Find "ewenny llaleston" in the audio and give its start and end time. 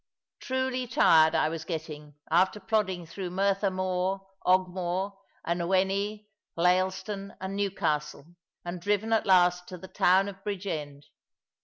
5.61-7.35